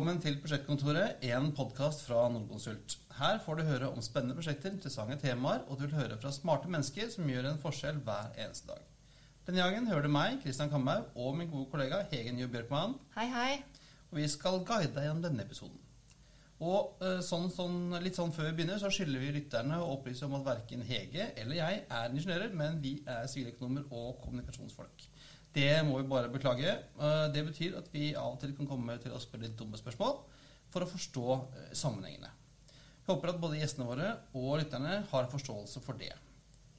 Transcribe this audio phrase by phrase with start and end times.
[0.00, 2.94] Velkommen til Prosjektkontoret, en podkast fra Nordkonsult.
[3.18, 6.70] Her får du høre om spennende prosjekter, interessante temaer, og du vil høre fra smarte
[6.72, 8.86] mennesker som gjør en forskjell hver eneste dag.
[9.44, 12.96] Denne gangen hører du meg, Kristian Kamhaug, og min gode kollega Hegen Jo Bjørkman.
[13.18, 13.52] Hei, hei.
[14.08, 15.84] Og vi skal guide deg gjennom denne episoden.
[16.64, 20.24] Og eh, sånn, sånn, litt sånn før vi begynner, så skylder vi lytterne å opplyse
[20.24, 25.09] om at verken Hege eller jeg er ingeniører, men vi er siviløkonomer og kommunikasjonsfolk.
[25.54, 26.76] Det må vi bare beklage.
[26.78, 29.78] Eh, det betyr at vi av og til kan komme til å spørre litt dumme
[29.80, 30.20] spørsmål
[30.70, 32.30] for å forstå eh, sammenhengene.
[33.00, 36.12] Jeg håper at både gjestene våre og lytterne har forståelse for det.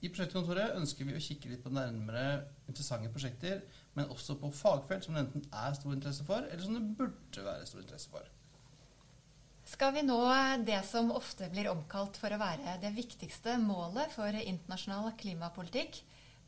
[0.02, 3.60] I Prosjektkontoret ønsker vi å kikke litt på nærmere interessante prosjekter,
[3.94, 7.44] men også på fagfelt som det enten er stor interesse for, eller som det burde
[7.46, 8.30] være stor interesse for.
[9.68, 10.18] Skal vi nå
[10.66, 16.02] det som ofte blir omkalt for å være det viktigste målet for internasjonal klimapolitikk,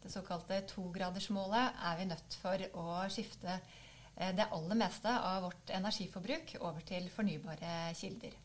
[0.03, 5.71] det såkalte togradersmålet, er vi nødt for å skifte eh, det aller meste av vårt
[5.73, 8.35] energiforbruk over til fornybare kilder.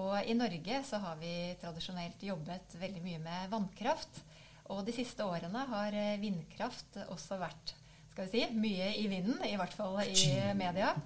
[0.00, 4.22] Og i Norge så har vi tradisjonelt jobbet veldig mye med vannkraft.
[4.72, 7.76] Og de siste årene har eh, vindkraft også vært
[8.16, 10.94] skal vi si, mye i vinden, i hvert fall i media.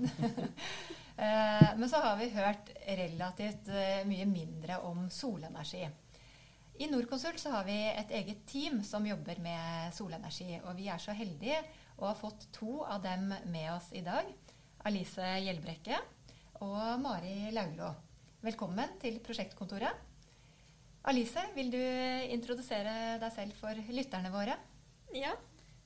[1.20, 3.66] Eh, men så har vi hørt relativt
[4.08, 5.82] mye mindre om solenergi.
[6.80, 10.54] I Norconsult så har vi et eget team som jobber med solenergi.
[10.64, 11.58] Og vi er så heldige
[12.00, 14.30] å ha fått to av dem med oss i dag.
[14.88, 15.98] Alice Gjelbrekke
[16.64, 17.90] og Mari Laulå.
[18.40, 19.92] Velkommen til prosjektkontoret.
[21.12, 21.84] Alice, vil du
[22.32, 24.56] introdusere deg selv for lytterne våre?
[25.12, 25.36] Ja,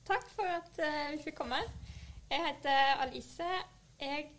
[0.07, 1.59] takk for at uh, vi fikk komme.
[2.31, 3.55] Jeg heter Alice.
[3.99, 4.31] Jeg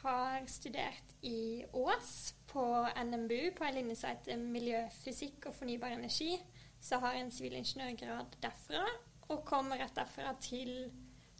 [0.00, 6.36] har studert i Ås på NMBU på en linje som heter miljøfysikk og fornybar energi.
[6.80, 8.84] Så har jeg en sivilingeniørgrad derfra,
[9.28, 10.70] og kommer rett derfra til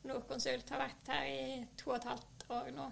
[0.09, 0.71] Norconsult.
[0.73, 2.87] Har vært her i to og et halvt år nå.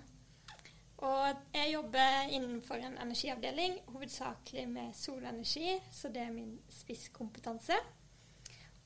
[1.03, 7.78] Og jeg jobber innenfor en energiavdeling, hovedsakelig med solenergi, så det er min spisskompetanse.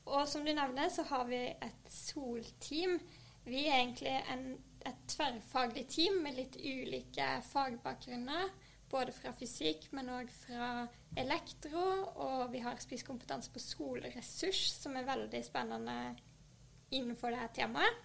[0.07, 2.97] Og som du nevner, så har vi et solteam.
[3.45, 4.47] Vi er egentlig en,
[4.87, 8.49] et tverrfaglig team med litt ulike fagbakgrunner
[8.91, 10.87] både fra fysikk, men òg fra
[11.17, 11.85] elektro.
[12.23, 15.97] Og vi har spisskompetanse på solressurs, som er veldig spennende
[16.91, 18.03] innenfor dette temaet.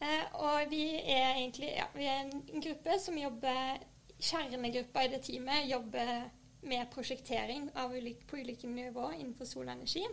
[0.00, 3.82] Eh, og vi er egentlig ja, vi er en gruppe som jobber
[4.20, 6.30] Kjernegruppa i det teamet jobber
[6.68, 10.04] med prosjektering ulike, på ulike nivå innenfor solenergi.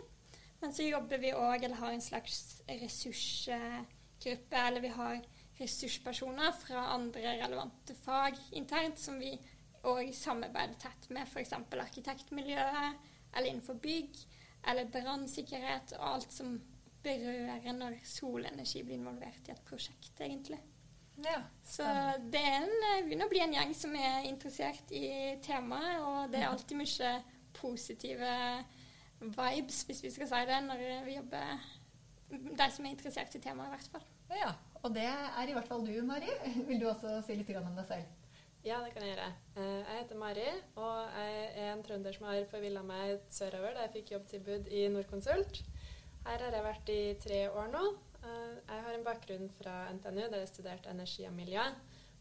[0.60, 5.20] Men så jobber vi òg, eller har en slags ressursgruppe, eller vi har
[5.58, 9.34] ressurspersoner fra andre relevante fag internt som vi
[9.88, 11.54] og samarbeide tett med f.eks.
[11.56, 14.18] arkitektmiljøet, eller innenfor bygg,
[14.68, 16.56] eller brannsikkerhet og alt som
[17.04, 20.58] berører når solenergi blir involvert i et prosjekt, egentlig.
[21.24, 21.84] Ja, så
[22.30, 26.30] det er en, eh, begynner å bli en gjeng som er interessert i temaet, og
[26.30, 27.14] det er alltid mye
[27.58, 28.34] positive
[29.18, 31.66] vibes, hvis vi skal si det, når vi jobber
[32.28, 34.02] De som er interessert i temaet, i hvert fall.
[34.36, 34.50] Ja,
[34.82, 36.28] og det er i hvert fall du, Mari.
[36.68, 38.27] Vil du også si litt om deg selv?
[38.66, 39.28] Ja, det kan jeg gjøre.
[39.56, 40.46] Eh, jeg heter Mari,
[40.76, 44.88] og jeg er en trønder som har forvilla meg sørover da jeg fikk jobbtilbud i
[44.90, 45.60] Norconsult.
[46.26, 47.84] Her har jeg vært i tre år nå.
[48.18, 51.62] Eh, jeg har en bakgrunn fra NTNU, der jeg studerte energi og miljø.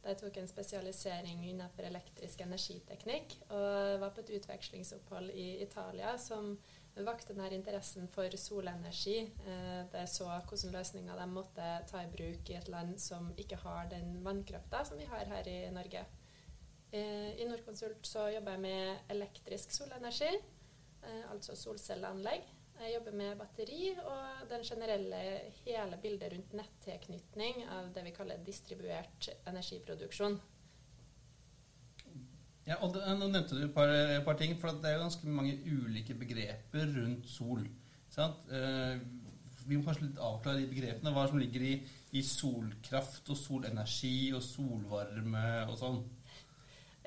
[0.03, 6.14] Da jeg tok en spesialisering innenfor elektrisk energiteknikk, og var på et utvekslingsopphold i Italia
[6.22, 6.54] som
[7.06, 9.18] vakte denne interessen for solenergi.
[9.25, 13.58] Eh, jeg så hvilke løsninger de måtte ta i bruk i et land som ikke
[13.66, 16.06] har den vannkrafta som vi har her i Norge.
[16.92, 20.30] Eh, I Norconsult så jobber jeg med elektrisk solenergi,
[21.03, 22.46] eh, altså solcelleanlegg.
[22.78, 25.22] Jeg jobber med batteri og den generelle
[25.64, 30.38] hele bildet rundt nettilknytning av det vi kaller distribuert energiproduksjon.
[32.68, 33.92] Ja, og det, Nå nevnte du et par,
[34.25, 37.63] par, ting, for det er ganske mange ulike begreper rundt sol.
[38.18, 39.00] Eh,
[39.68, 41.12] vi må kanskje litt avklare de begrepene.
[41.16, 41.74] Hva som ligger i,
[42.16, 46.00] i solkraft og solenergi og solvarme og sånn.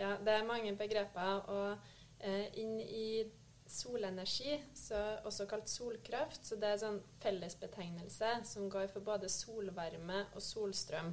[0.01, 1.43] Ja, det er mange begreper.
[1.53, 3.25] Og eh, inn i
[3.71, 4.99] solenergi, så
[5.29, 11.13] også kalt solkraft, så det er sånn fellesbetegnelse som går for både solvarme og solstrøm.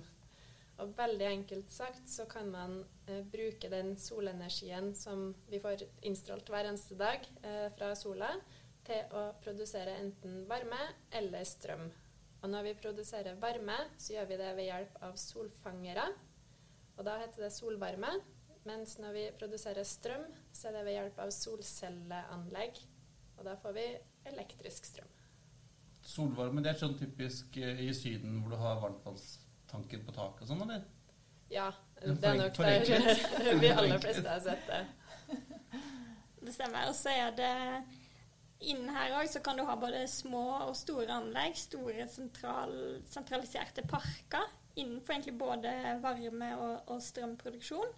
[0.77, 2.79] Og veldig enkelt sagt så kan man
[3.09, 8.31] eh, bruke den solenergien som vi får innstrålt hver eneste dag eh, fra sola,
[8.87, 10.79] til å produsere enten varme
[11.19, 11.89] eller strøm.
[12.39, 16.05] Og når vi produserer varme, så gjør vi det ved hjelp av solfangere.
[16.95, 18.13] Og da heter det solvarme.
[18.67, 22.81] Mens når vi produserer strøm, så er det ved hjelp av solcelleanlegg.
[23.37, 23.85] Og da får vi
[24.27, 25.13] elektrisk strøm.
[26.07, 30.51] Solvarme det er sånn typisk eh, i Syden hvor du har varmtvannstanken på taket og
[30.51, 30.85] sånn, eller?
[31.51, 31.69] Ja,
[32.01, 34.83] Det er nok det der vi aller fleste har sett det.
[36.47, 36.87] Det stemmer.
[36.87, 37.53] Og så er det
[38.57, 41.57] Innen her òg så kan du ha både små og store anlegg.
[41.59, 42.71] Store sentral,
[43.05, 44.47] sentraliserte parker
[44.77, 47.91] innenfor egentlig både varme- og, og strømproduksjon.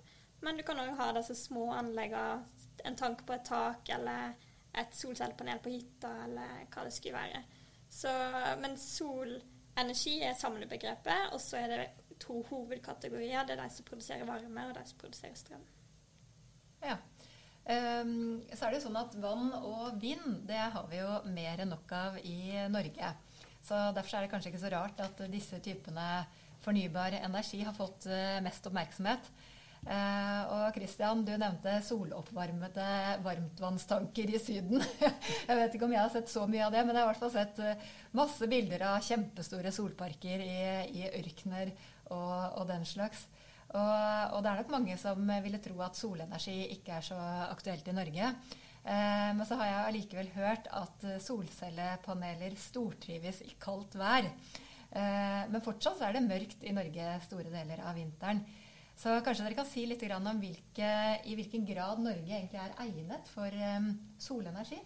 [0.45, 2.45] Men du kan òg ha disse små anleggene,
[2.88, 4.38] en tank på et tak eller
[4.80, 7.41] et solcellepanel på hytta, eller hva det skulle være.
[7.89, 8.12] Så,
[8.62, 11.88] men solenergi er samlebegrepet, og så er det
[12.21, 13.44] to hovedkategorier.
[13.47, 15.65] Det er de som produserer varme, og de som produserer strøm.
[16.86, 16.95] Ja.
[17.69, 21.59] Um, så er det jo sånn at vann og vind, det har vi jo mer
[21.62, 23.12] enn nok av i Norge.
[23.65, 26.07] Så derfor er det kanskje ikke så rart at disse typene
[26.63, 29.30] fornybar energi har fått eh, mest oppmerksomhet.
[29.87, 32.87] Eh, og Christian, du nevnte soloppvarmede
[33.23, 34.83] varmtvannstanker i Syden.
[35.47, 37.11] jeg vet ikke om jeg har sett så mye av det, men jeg har i
[37.13, 37.89] hvert fall sett eh,
[38.19, 40.61] masse bilder av kjempestore solparker i,
[40.99, 41.73] i ørkener
[42.11, 43.27] og, og den slags.
[43.69, 47.19] Og, og det er nok mange som ville tro at solenergi ikke er så
[47.51, 48.33] aktuelt i Norge.
[48.83, 54.29] Eh, men så har jeg allikevel hørt at eh, solcellepaneler stortrives i kaldt vær.
[54.89, 58.41] Eh, men fortsatt er det mørkt i Norge store deler av vinteren.
[59.00, 60.88] Så kanskje dere kan si litt om hvilke,
[61.24, 64.80] i hvilken grad Norge egentlig er egnet for eh, solenergi?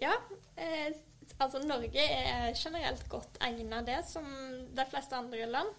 [0.00, 0.12] Ja,
[0.60, 0.90] eh,
[1.38, 4.26] altså Norge er generelt godt egnet det, som
[4.76, 5.72] de fleste andre land.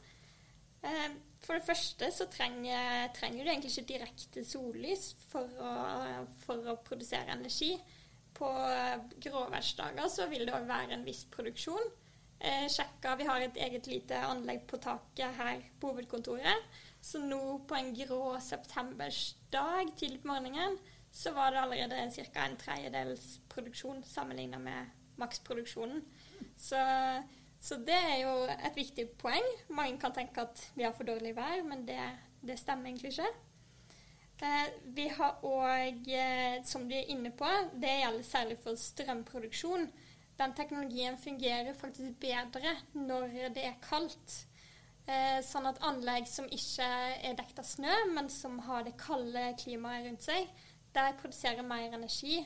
[0.81, 1.13] Eh,
[1.45, 5.71] for det første så trenger, trenger du egentlig ikke direkte sollys for å,
[6.41, 7.75] for å produsere energi.
[8.33, 8.49] På
[9.21, 11.91] gråværsdager så vil det òg være en viss produksjon.
[12.43, 16.63] Eh, sjekka, Vi har et eget lite anlegg på taket her på hovedkontoret.
[17.01, 20.79] Så nå på en grå septembersdag tidlig på morgenen
[21.11, 22.45] så var det allerede ca.
[22.45, 24.89] en tredjedels produksjon sammenligna med
[25.21, 26.01] maksproduksjonen.
[26.57, 26.81] Så,
[27.59, 29.45] så det er jo et viktig poeng.
[29.69, 31.99] Mange kan tenke at vi har for dårlig vær, men det,
[32.41, 33.29] det stemmer egentlig ikke.
[34.41, 39.91] Eh, vi har òg, eh, som du er inne på, det gjelder særlig for strømproduksjon.
[40.41, 44.39] Den teknologien fungerer faktisk bedre når det er kaldt.
[45.09, 49.51] Eh, sånn at anlegg som ikke er dekt av snø, men som har det kalde
[49.61, 50.49] klimaet rundt seg,
[50.95, 52.39] der produserer mer energi.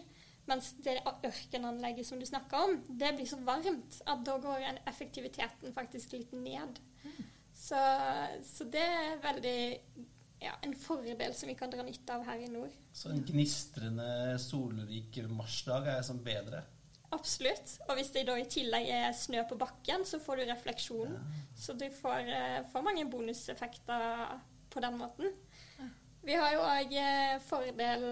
[0.45, 5.73] Mens det ørkenanlegget som du snakker om, det blir så varmt at da går effektiviteten
[5.73, 6.77] faktisk litt ned.
[7.55, 7.79] Så,
[8.45, 9.57] så det er veldig
[10.43, 12.75] ja, en fordel som vi kan dra nytte av her i nord.
[12.93, 16.61] Så en gnistrende solrik marsdag er som bedre?
[17.15, 17.77] Absolutt.
[17.87, 21.15] Og hvis det da i tillegg er snø på bakken, så får du refleksjon.
[21.55, 24.35] Så du får, eh, får mange bonuseffekter
[24.69, 25.31] på den måten.
[26.25, 26.93] Vi har jo òg
[27.45, 28.05] fordel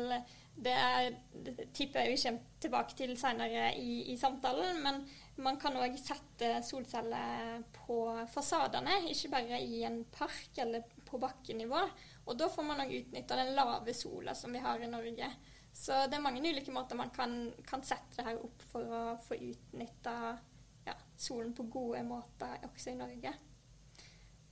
[0.53, 5.00] Det, er, det tipper jeg vi kommer tilbake til senere i, i samtalen, men
[5.41, 7.97] man kan òg sette solceller på
[8.29, 11.81] fasadene, ikke bare i en park eller på bakkenivå.
[12.27, 15.31] Og da får man òg utnytta den lave sola som vi har i Norge.
[15.73, 19.01] Så det er mange ulike måter man kan, kan sette det her opp for å
[19.25, 20.13] få utnytta
[20.85, 23.33] ja, solen på gode måter også i Norge.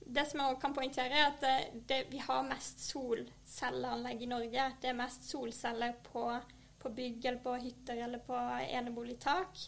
[0.02, 4.30] Det som jeg også kan poengtere, er at det, det, vi har mest solcelleanlegg i
[4.32, 4.66] Norge.
[4.82, 6.26] Det er mest solceller på,
[6.82, 9.62] på bygg eller på hytter eller på eneboligtak.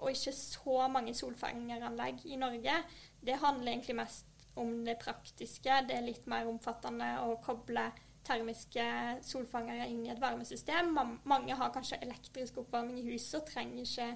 [0.00, 2.76] Og ikke så mange solfangeranlegg i Norge.
[3.20, 5.82] Det handler egentlig mest om det praktiske.
[5.88, 7.90] Det er litt mer omfattende å koble
[8.26, 8.84] termiske
[9.24, 10.92] solfangere inn i et varmesystem.
[11.28, 14.10] Mange har kanskje elektrisk oppvarming i huset og trenger ikke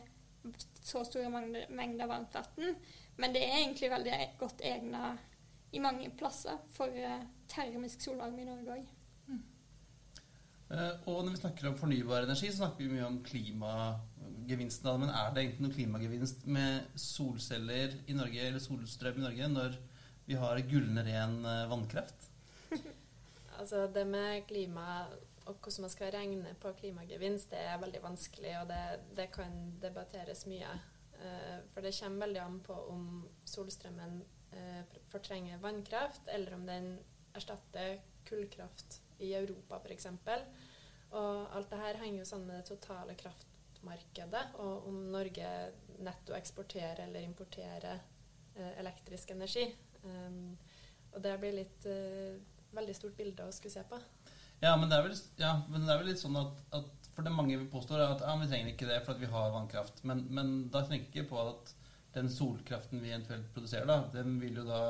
[0.84, 1.30] så store
[1.72, 2.76] mengder varmt vann.
[3.16, 5.14] Men det er egentlig veldig godt egna
[5.74, 8.90] i mange plasser for uh, termisk solvarme i Norge òg.
[9.30, 9.40] Mm.
[10.70, 15.00] Uh, og når vi snakker om fornybar energi, så snakker vi mye om klimagevinsten av.
[15.02, 19.80] Men er det egentlig noen klimagevinst med solceller i Norge, eller solstrøm i Norge, når
[20.28, 22.30] vi har gullende ren uh, vannkraft?
[23.64, 24.88] Altså det med klima
[25.44, 28.84] og hvordan man skal regne på klimagevinst, det er veldig vanskelig, og det,
[29.16, 30.70] det kan debatteres mye.
[31.72, 33.04] for det kommer veldig an på om
[33.44, 34.22] solstrømmen
[35.12, 36.88] fortrenger vannkraft, eller om den
[37.34, 40.08] erstatter kullkraft i Europa f.eks.
[41.14, 45.50] Og alt det her henger jo sammen med det totale kraftmarkedet, og om Norge
[46.02, 48.00] netto eksporterer eller importerer
[48.56, 49.68] uh, elektrisk energi.
[50.04, 50.56] Um,
[51.14, 52.34] og det blir litt uh,
[52.76, 54.00] veldig stort bilde å skulle se på.
[54.62, 57.32] Ja, men det er vel, ja, det er vel litt sånn at, at for det
[57.34, 60.02] mange vi påstår, er at ja, vi trenger ikke det fordi vi har vannkraft.
[60.08, 61.74] Men, men da tenker jeg på at
[62.14, 64.82] den solkraften vi eventuelt produserer, da, den vil jo da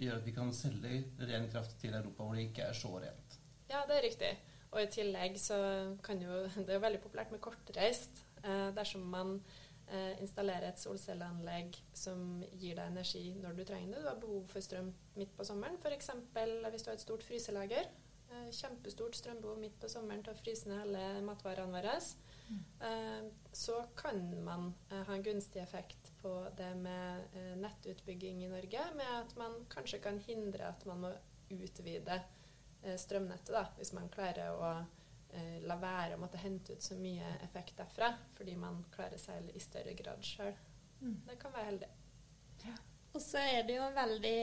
[0.00, 3.36] gjøre at vi kan selge ren kraft til Europa hvor det ikke er så rent.
[3.70, 4.30] Ja, det er riktig.
[4.70, 5.58] Og i tillegg så
[6.04, 8.24] kan jo Det er jo veldig populært med kortreist.
[8.42, 9.38] Eh, dersom man
[10.22, 14.02] installere et solcelleanlegg som gir deg energi når du trenger det.
[14.04, 15.78] Du har behov for strøm midt på sommeren.
[15.82, 16.12] F.eks.
[16.34, 17.90] hvis du har et stort fryselager.
[18.30, 21.96] Eh, kjempestort strømbehov midt på sommeren til å fryse ned alle matvarene våre.
[22.86, 28.52] Eh, så kan man eh, ha en gunstig effekt på det med eh, nettutbygging i
[28.52, 31.12] Norge, med at man kanskje kan hindre at man må
[31.50, 34.72] utvide eh, strømnettet, da, hvis man klarer å
[35.32, 39.50] eh, la være å måtte hente ut så mye effekt derfra, fordi man klarer seg
[39.54, 40.54] i større grad sjøl.
[41.00, 41.18] Mm.
[41.26, 41.90] Det kan være heldig.
[43.10, 44.40] Og så er det jo veldig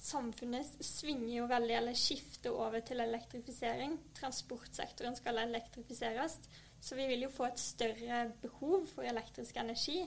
[0.00, 3.94] Samfunnet svinger jo veldig, eller skifter over til elektrifisering.
[4.16, 6.38] Transportsektoren skal elektrifiseres.
[6.80, 10.02] Så vi vil jo få et større behov for elektrisk energi.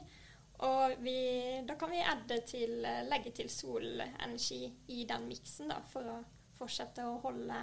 [0.67, 1.17] Og vi,
[1.65, 2.75] da kan vi adde til,
[3.09, 6.17] legge til solenergi i den miksen da, for å
[6.57, 7.62] fortsette å holde,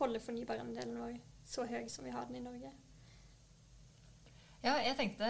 [0.00, 2.72] holde fornybarandelen vår så høy som vi har den i Norge.
[4.64, 5.28] Ja, jeg tenkte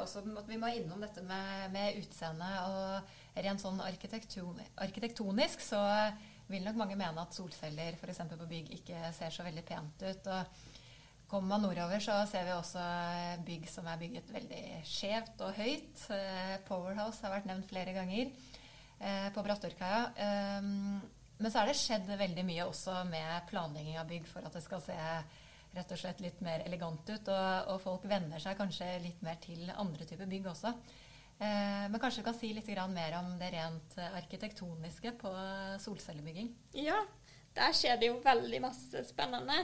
[0.00, 2.48] også at vi må innom dette med, med utseende.
[2.70, 5.82] Og rent sånn arkitektonisk så
[6.48, 8.22] vil nok mange mene at solceller f.eks.
[8.32, 10.30] på bygg ikke ser så veldig pent ut.
[10.32, 10.66] og
[11.28, 12.82] Kommer man nordover, så ser vi også
[13.44, 16.06] bygg som er bygget veldig skjevt og høyt.
[16.16, 20.06] Eh, Powerhouse har vært nevnt flere ganger eh, på Brattørkaia.
[20.16, 20.70] Eh,
[21.38, 24.64] men så er det skjedd veldig mye også med planlegging av bygg for at det
[24.64, 24.96] skal se
[25.74, 27.28] rett og slett litt mer elegant ut.
[27.28, 30.74] Og, og folk venner seg kanskje litt mer til andre typer bygg også.
[31.38, 35.30] Men kanskje du kan si litt mer om det rent arkitektoniske på
[35.78, 36.48] solcellebygging?
[36.74, 36.96] Ja,
[37.54, 39.60] der skjer det jo veldig masse spennende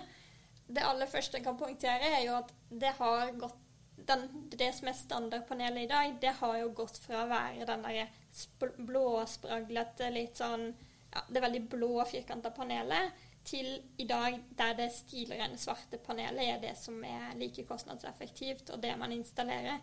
[0.67, 3.61] det aller første jeg kan poengtere, er jo at det har gått
[4.09, 7.85] den, det som er standardpanelet i dag, det har jo gått fra å være den
[7.85, 10.67] der blåspraglete, litt sånn
[11.15, 13.13] ja, Det veldig blå, firkanta panelet,
[13.45, 18.83] til i dag der det stilrene svarte panelet er det som er like kostnadseffektivt, og
[18.83, 19.79] det man installerer.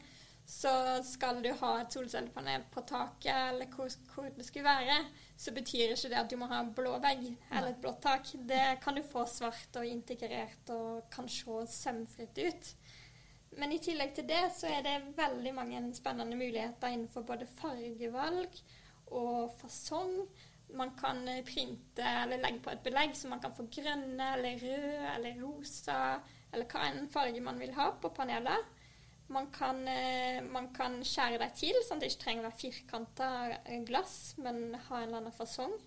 [0.46, 0.72] Så
[1.06, 4.98] skal du ha et solcellepanel på taket, eller hvor, hvor, det skulle være,
[5.38, 8.34] så betyr ikke det at du må ha en blå vegg eller et blått tak.
[8.50, 12.74] Det kan du få svart og integrert og kan se sømfritt ut.
[13.60, 18.62] Men i tillegg til det så er det veldig mange spennende muligheter innenfor både fargevalg
[19.12, 20.16] og fasong.
[20.78, 25.10] Man kan printe eller legge på et belegg så man kan få grønne eller røde
[25.16, 25.98] eller rosa
[26.52, 28.78] eller hva enn farge man vil ha på panelet.
[29.32, 32.60] Man kan, eh, man kan, skjære dem til, sånn at det ikke trenger å være
[32.60, 33.30] firkanta
[33.88, 35.78] glass, men ha en eller annen fasong.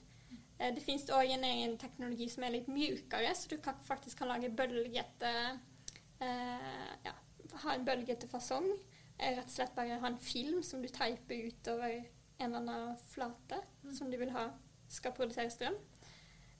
[0.59, 4.23] Eh, det finnes òg en egen teknologi som er litt mjukere, så du kan, faktisk
[4.23, 5.35] kan lage bølgete
[6.25, 7.15] eh, ja,
[7.65, 8.71] ha en bølgete fasong.
[9.19, 12.01] Eh, rett og slett bare ha en film som du teiper utover
[12.39, 13.93] en eller annen flate mm.
[13.95, 14.49] som du vil ha
[14.89, 15.77] skal produsere strøm.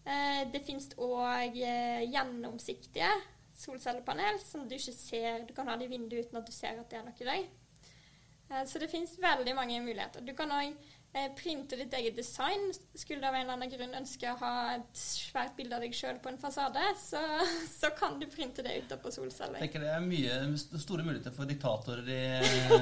[0.05, 3.11] Eh, det finnes òg eh, gjennomsiktige
[3.57, 5.45] solcellepanel som du ikke ser.
[5.49, 7.47] Du kan ha det i vinduet uten at du ser at det er noe der.
[8.51, 10.25] Eh, så det finnes veldig mange muligheter.
[10.25, 10.75] Du kan eh,
[11.39, 12.73] printe ditt eget design.
[12.95, 15.95] Skulle du av en eller annen grunn ønske å ha et svært bilde av deg
[15.95, 17.21] sjøl på en fasade, så,
[17.81, 19.61] så, kan du printe det utapå solceller.
[19.63, 22.23] Jeg tenker det er mye store muligheter for diktatorer i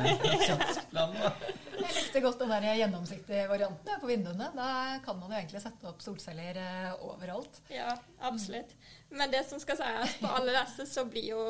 [0.97, 1.43] landet.
[1.73, 4.49] Jeg likte godt den der gjennomsiktige varianten på vinduene.
[4.57, 4.71] Da
[5.05, 7.61] kan man jo egentlig sette opp solceller eh, overalt.
[7.73, 7.91] Ja,
[8.25, 8.73] absolutt.
[9.13, 11.43] Men det som skal sies på alle disse, så blir jo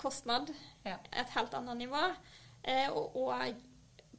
[0.00, 0.50] kostnad
[0.84, 2.04] et helt annet nivå.
[2.62, 3.66] Eh, og, og,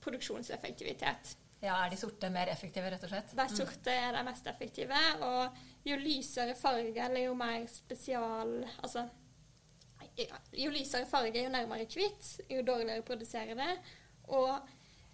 [0.01, 1.35] produksjonseffektivitet.
[1.61, 3.33] Ja, Er de sorte mer effektive, rett og slett?
[3.37, 3.55] De mm.
[3.55, 5.01] sorte er de mest effektive.
[5.27, 9.07] Og jo lysere farge, eller jo mer spesial Altså
[10.57, 13.75] jo lysere farge, jo nærmere hvitt, jo dårligere produserer det.
[14.35, 14.57] Og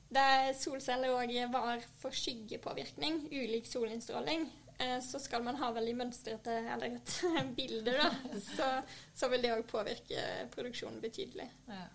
[0.09, 4.47] det solceller òg var for skyggepåvirkning, ulik solinnstråling.
[4.79, 7.13] Eh, så skal man ha veldig mønstrete eller et
[7.57, 8.11] bilde, da,
[8.45, 8.71] så,
[9.17, 11.47] så vil det òg påvirke produksjonen betydelig.
[11.69, 11.85] Ja.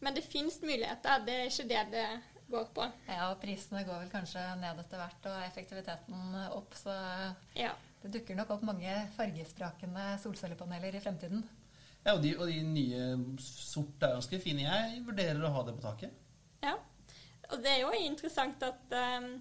[0.00, 2.06] Men det finnes muligheter, det er ikke det det
[2.50, 2.86] går på.
[3.08, 6.94] Ja, og prisene går vel kanskje ned etter hvert, og effektiviteten opp, så
[7.58, 7.74] ja.
[8.02, 11.44] det dukker nok opp mange fargesprakende solcellepaneler i fremtiden.
[12.04, 14.64] Ja, og de, og de nye sorte er ganske fine.
[14.64, 16.24] Jeg vurderer å ha det på taket.
[16.64, 16.78] Ja,
[17.50, 19.32] og det er jo interessant at um,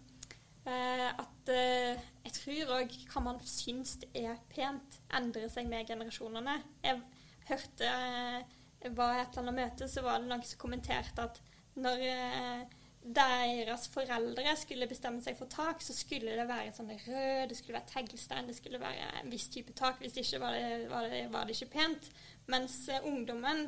[0.68, 6.58] Eh, at uh, jeg tror òg hva man syns er pent, endrer seg med generasjonene.
[6.84, 7.00] Jeg
[7.48, 11.40] hørte uh, var et eller annet møte, så var det noen som kommenterte at
[11.78, 17.48] når eh, deres foreldre skulle bestemme seg for tak, så skulle det være sånn rød,
[17.50, 20.02] det skulle være teglstein, det skulle være en viss type tak.
[20.04, 22.10] Hvis ikke var det, var det, var det ikke pent.
[22.52, 23.68] Mens ungdommen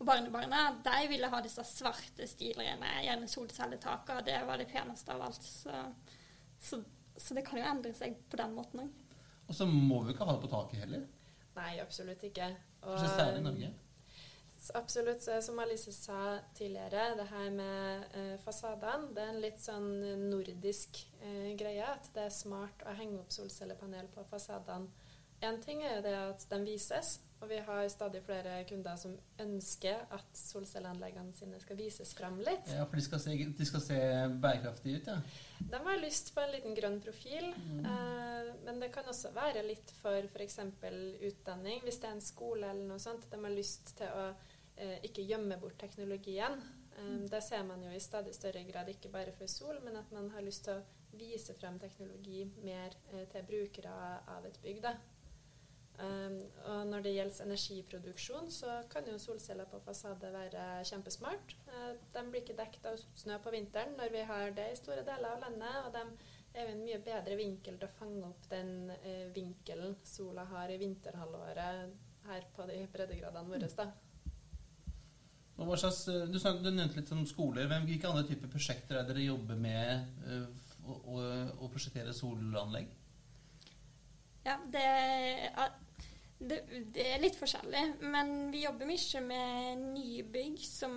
[0.00, 5.12] og barnebarna de ville ha disse svarte stilrene, gjerne solcelletak, og det var det peneste
[5.12, 5.44] av alt.
[5.44, 5.76] Så
[6.60, 6.82] så,
[7.16, 9.04] så, det kan jo endre seg på den måten òg.
[9.48, 11.06] Og så må vi ikke ha det på taket heller.
[11.56, 12.50] Nei, absolutt ikke.
[12.82, 13.70] Og, Kanskje særlig i Norge?
[14.74, 15.24] Absolutt.
[15.42, 19.88] Som Alice sa tidligere, det her med eh, fasadene, det er en litt sånn
[20.28, 21.86] nordisk eh, greie.
[21.86, 24.90] At det er smart å henge opp solcellepanel på fasadene.
[25.40, 29.14] Én ting er jo det at de vises, og vi har stadig flere kunder som
[29.40, 32.68] ønsker at solcelleanleggene sine skal vises frem litt.
[32.68, 34.00] Ja, For de skal se, de skal se
[34.42, 35.16] bærekraftige ut, ja?
[35.72, 37.48] De har lyst på en liten grønn profil.
[37.56, 37.80] Mm.
[37.88, 40.60] Eh, men det kan også være litt for f.eks.
[41.30, 41.80] utdanning.
[41.86, 44.28] Hvis det er en skole eller noe sånt, de har lyst til å
[44.76, 46.60] eh, ikke gjemme bort teknologien.
[46.98, 47.26] Eh, mm.
[47.32, 50.28] det ser man jo i stadig større grad, ikke bare for sol, men at man
[50.34, 53.94] har lyst til å vise frem teknologi mer eh, til brukere
[54.36, 54.82] av et bygg.
[54.84, 54.94] da.
[56.00, 56.36] Um,
[56.72, 61.56] og når det gjelder energiproduksjon, så kan jo solceller på fasade være kjempesmart.
[61.68, 65.04] Uh, de blir ikke dekket av snø på vinteren når vi har det i store
[65.04, 65.80] deler av landet.
[65.84, 66.04] Og de
[66.54, 70.72] er jo en mye bedre vinkel til å fange opp den uh, vinkelen sola har
[70.72, 71.98] i vinterhalvåret
[72.30, 73.68] her på de breddegradene våre.
[73.76, 73.90] da.
[75.60, 77.66] Slags, eh, du, snakket, du, nevnte litt om skoler.
[77.68, 80.46] Hvem, hvilke andre typer prosjekter er dere jobber med uh,
[80.88, 81.24] å, å,
[81.60, 82.88] å prosjektere solanlegg?
[84.44, 84.86] Ja, det
[86.40, 86.60] det,
[86.94, 90.94] det, er litt forskjellig, men vi jobber mye med nybygg som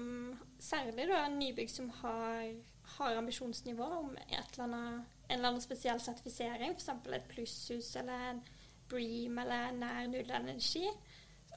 [0.63, 2.53] Særlig da nybygg som har,
[2.95, 6.87] har ambisjonsnivå om eller annet, en eller annen spesiell sertifisering, f.eks.
[7.17, 8.39] et plusshus eller en
[8.87, 10.85] Bream eller nær nullenergi.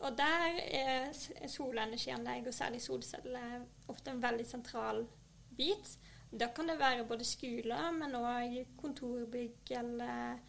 [0.01, 1.15] Og der er
[1.49, 5.05] solenergianlegg, og særlig solceller, ofte en veldig sentral
[5.57, 5.95] bit.
[6.35, 10.43] Da kan det være både skoler, men òg kontorbygg eller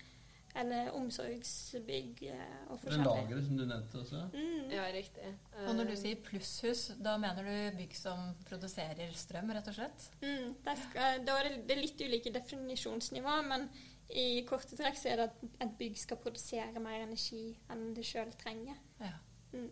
[0.57, 3.05] eller omsorgsbygg eh, og forskjellig.
[3.05, 4.23] Lagre, som du nevnte også?
[4.33, 4.71] Mm.
[4.73, 5.33] Ja, riktig.
[5.65, 9.77] Og når du eh, sier plusshus, da mener du bygg som produserer strøm, rett og
[9.77, 10.07] slett?
[10.23, 13.67] Mm, skal, da er det, det er litt ulike definisjonsnivå, men
[14.07, 18.05] i korte trekk så er det at et bygg skal produsere mer energi enn det
[18.07, 18.79] sjøl trenger.
[19.03, 19.17] Ja.
[19.53, 19.69] Mm.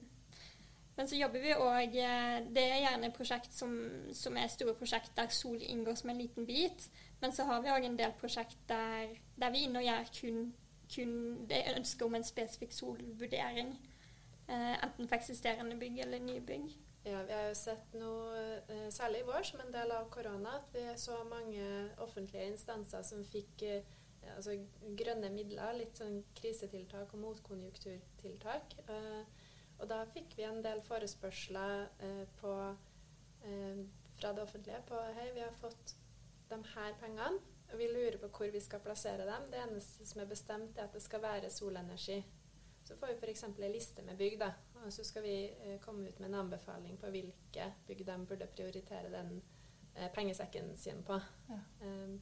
[0.96, 3.74] Men så jobber vi òg eh, Det er gjerne prosjekt som,
[4.16, 6.88] som, er store prosjekt der sol inngår som en liten bit.
[7.22, 10.14] Men så har vi òg en del prosjekt der, der vi er inne og gjør
[10.20, 10.46] kun
[10.94, 13.76] kun det ønsket om en spesifikk solvurdering.
[14.48, 16.70] Eh, enten for eksisterende bygg eller nybygg.
[17.06, 20.56] Ja, vi har jo sett noe, eh, særlig i vår som en del av korona,
[20.56, 23.82] at vi så mange offentlige instanser som fikk eh,
[24.36, 24.58] altså,
[24.98, 28.78] grønne midler, litt sånn krisetiltak og motkonjunkturtiltak.
[29.80, 31.90] Og da fikk vi en del forespørsler
[32.40, 32.54] på,
[34.16, 35.96] fra det offentlige på Hei, vi har fått
[36.50, 39.50] de her pengene vi lurer på hvor vi skal plassere dem.
[39.52, 42.20] Det eneste som er bestemt, er at det skal være solenergi.
[42.86, 43.44] Så får vi f.eks.
[43.44, 44.52] en liste med bygg, da.
[44.86, 48.48] Og så skal vi eh, komme ut med en anbefaling på hvilke bygg de burde
[48.54, 49.42] prioritere den
[49.96, 51.20] eh, pengesekken sin på.
[51.50, 51.60] Ja.
[51.82, 52.22] Um,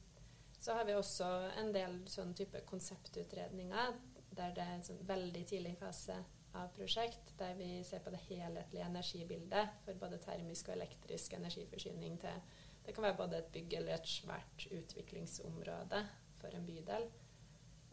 [0.58, 1.26] så har vi også
[1.60, 3.98] en del sånn type konseptutredninger
[4.34, 6.16] der det er en sånn veldig tidlig fase
[6.54, 12.16] av prosjekt, der vi ser på det helhetlige energibildet for både termisk og elektrisk energiforsyning
[12.22, 12.40] til
[12.86, 16.00] det kan være både et bygg eller et svært utviklingsområde
[16.40, 17.06] for en bydel.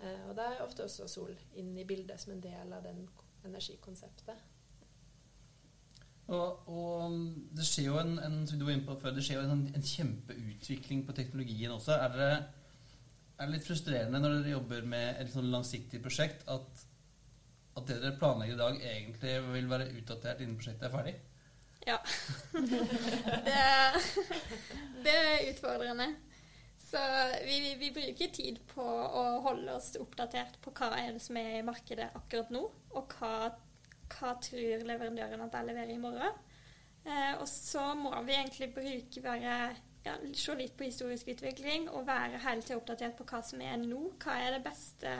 [0.01, 3.05] Eh, og da er ofte også sol inn i bildet som en del av den
[3.45, 4.47] energikonseptet.
[6.31, 7.15] Og, og,
[7.57, 11.97] det skjer jo en, en, før, skjer en, en kjempeutvikling på teknologien også.
[11.97, 12.29] Er det,
[13.37, 16.85] er det litt frustrerende når dere jobber med et sånn langsiktig prosjekt, at,
[17.75, 21.17] at det dere planlegger i dag, egentlig vil være utdatert innen prosjektet er ferdig?
[21.85, 21.97] Ja.
[23.47, 23.63] det,
[25.05, 26.07] det, er utfordrende.
[26.77, 26.99] Så
[27.45, 31.39] vi, vi, vi, bruker tid på å holde oss oppdatert på hva er det som
[31.39, 33.51] er i markedet akkurat nå, og hva,
[34.11, 36.41] hva tror leverandøren at jeg leverer i morgen.
[37.05, 39.55] Eh, og så må vi egentlig bruke bare
[40.05, 43.79] ja, se litt på historisk utvikling og være hele tiden oppdatert på hva som er
[43.81, 44.03] nå.
[44.21, 45.15] Hva er det beste,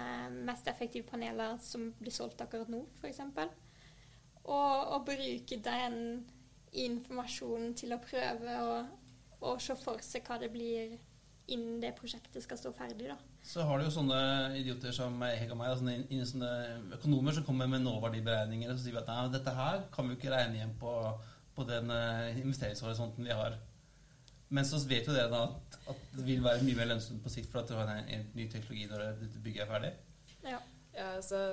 [0.45, 3.23] mest effektive panelet som blir solgt akkurat nå, f.eks.
[4.41, 5.97] Og, og bruke den
[6.71, 8.75] informasjonen til å prøve å,
[9.47, 10.97] å se for seg hva det blir
[11.51, 13.09] innen det prosjektet skal stå ferdig.
[13.09, 13.17] da.
[13.43, 14.19] Så har du jo sånne
[14.59, 16.51] idioter som jeg og meg, sånne, sånne,
[16.99, 20.15] økonomer som kommer med nåverdiberegninger og så sier vi at nei, dette her kan vi
[20.15, 20.93] jo ikke regne igjen på,
[21.57, 23.57] på den uh, investeringshorisonten vi har.
[24.51, 27.31] Men så vet jo dere da at, at, det vil være mye mer lønnsomt på
[27.33, 29.93] sikt for at du har en, en ny teknologi når dette bygget er ferdig.
[30.43, 30.59] Ja,
[30.95, 31.43] ja altså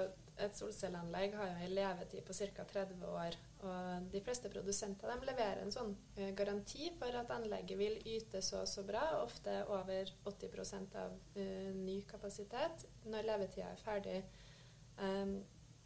[0.44, 2.64] et solcelleanlegg har jo en levetid på ca.
[2.72, 3.36] 30 år.
[3.66, 8.62] Og de fleste produsenter leverer en sånn uh, garanti for at anlegget vil yte så
[8.62, 14.20] og så bra, ofte over 80 av uh, ny kapasitet når levetida er ferdig.
[14.98, 15.40] Um,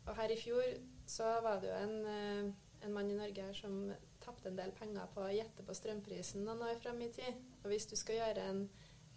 [0.06, 0.76] og her i fjor
[1.08, 3.84] så var det jo en, uh, en mann i Norge her som
[4.22, 7.40] tapte en del penger på å gjette på strømprisen noen år fram i tid.
[7.62, 8.64] Og hvis du skal gjøre en,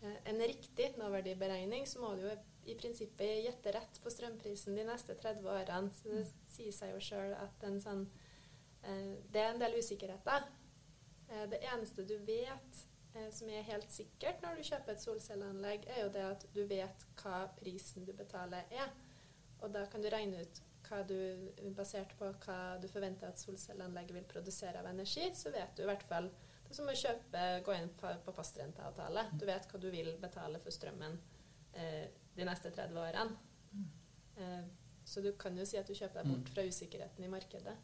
[0.02, 5.15] en riktig nåverdiberegning, så må du jo i prinsippet gjette rett på strømprisen de neste
[5.19, 5.91] 30 årene.
[5.93, 6.23] Så det
[6.54, 8.08] sier seg jo sjøl at sånn
[8.86, 10.45] Eh, det er en del usikkerheter.
[11.30, 12.84] Eh, det eneste du vet
[13.15, 16.63] eh, som er helt sikkert når du kjøper et solcelleanlegg, er jo det at du
[16.69, 18.93] vet hva prisen du betaler er.
[19.63, 21.17] Og da kan du regne ut hva du,
[21.73, 25.89] basert på hva du forventer at solcelleanlegget vil produsere av energi, så vet du i
[25.89, 26.30] hvert fall
[26.65, 29.23] Det er som å kjøpe, gå inn på fastrenteavtale.
[29.38, 31.17] Du vet hva du vil betale for strømmen
[31.78, 33.38] eh, de neste 30 årene.
[34.36, 34.63] Eh,
[35.06, 37.76] så du kan jo si at du kjøper deg bort fra usikkerheten i markedet.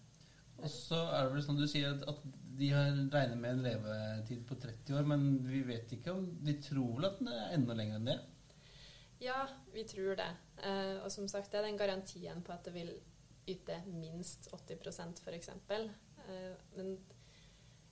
[0.61, 2.25] Og så er det vel sånn du sier at, at
[2.59, 6.57] de har regnet med en levetid på 30 år, men vi vet ikke om De
[6.61, 8.17] tror vel at den er enda lenger enn det?
[9.21, 10.29] Ja, vi tror det.
[10.65, 12.91] Eh, og som sagt, det er den garantien på at det vil
[13.49, 15.49] yte minst 80% f.eks.
[15.71, 16.95] Eh, men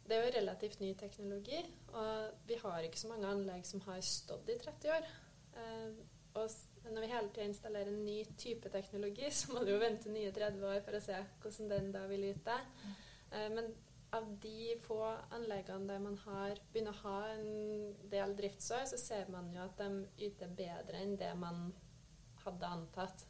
[0.09, 1.59] det er jo relativt ny teknologi,
[1.93, 5.11] og vi har ikke så mange anlegg som har stått i 30 år.
[6.37, 10.11] Og når vi hele tida installerer en ny type teknologi, så må du jo vente
[10.13, 12.57] nye 30 år for å se hvordan den da vil yte.
[13.31, 13.71] Eh, men
[14.15, 15.01] av de få
[15.37, 17.49] anleggene der man har, begynner å ha en
[18.09, 21.67] del driftsår, så ser man jo at de yter bedre enn det man
[22.43, 23.25] hadde antatt.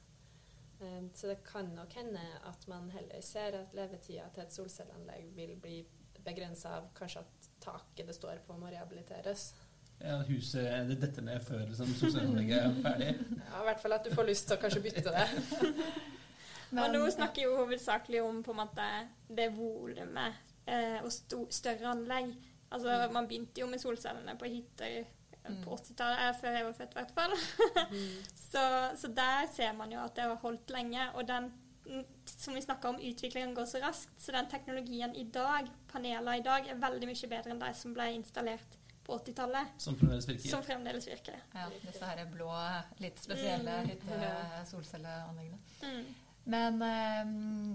[0.79, 5.33] Eh, så det kan nok hende at man heller ser at levetida til et solcelleanlegg
[5.35, 5.81] vil bli
[6.23, 9.51] begrensa av kanskje at taket det står på må rehabiliteres.
[9.99, 13.09] Ja, Huset det detter ned før liksom, sosialanlegget er ferdig?
[13.35, 15.25] Ja, I hvert fall at du får lyst til å kanskje bytte det.
[16.71, 18.87] Men, og nå snakker jeg jo hovedsakelig om på en måte
[19.35, 20.37] det volumet
[20.69, 21.11] eh, og
[21.51, 22.31] større anlegg.
[22.69, 23.15] Altså, mm.
[23.15, 24.99] Man begynte jo med solcellene på hytter
[25.47, 25.63] mm.
[25.63, 27.35] på 80-tallet, før jeg var født i hvert fall.
[27.95, 28.11] mm.
[28.51, 28.65] så,
[29.01, 31.09] så, der ser man jo at det har holdt lenge.
[31.17, 31.51] Og den,
[32.29, 34.13] som vi snakka om, utviklingen går så raskt.
[34.21, 37.97] Så den teknologien i dag, paneler i dag, er veldig mye bedre enn de som
[37.97, 38.78] ble installert
[39.09, 39.75] på 80-tallet.
[39.81, 40.49] Som fremdeles virker.
[40.51, 41.39] Som fremdeles virker.
[41.55, 42.49] Ja, disse her blå,
[43.01, 43.89] litt spesielle mm.
[43.93, 45.59] hytte-solcelleanleggene.
[45.81, 46.03] Mm.
[46.49, 47.73] Men um,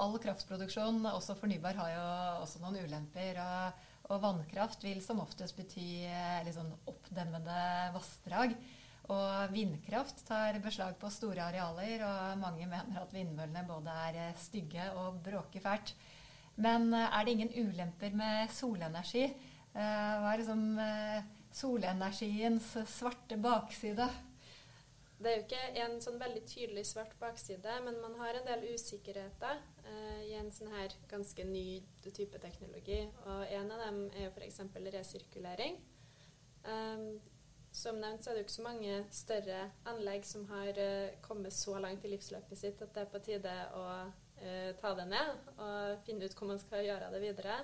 [0.00, 2.06] all kraftproduksjon, også fornybar, har jo
[2.44, 3.40] også noen ulemper.
[3.42, 7.60] Og, og vannkraft vil som oftest bety eh, litt sånn oppdemmede
[7.94, 8.56] vassdrag.
[9.12, 14.38] Og vindkraft tar beslag på store arealer, og mange mener at vindmøllene både er eh,
[14.40, 15.94] stygge og bråker fælt.
[16.56, 19.28] Men eh, er det ingen ulemper med solenergi?
[19.74, 20.62] Hva er liksom
[21.54, 24.06] solenergiens svarte bakside?
[25.24, 28.66] Det er jo ikke en sånn veldig tydelig svart bakside, men man har en del
[28.74, 32.98] usikkerheter eh, i en sånn her ganske ny type teknologi.
[33.22, 34.60] Og en av dem er jo f.eks.
[34.96, 35.78] resirkulering.
[36.66, 37.06] Eh,
[37.74, 41.56] som nevnt så er det jo ikke så mange større anlegg som har eh, kommet
[41.56, 45.48] så langt i livsløpet sitt at det er på tide å uh, ta det ned
[45.56, 47.56] og finne ut hvor man skal gjøre det videre.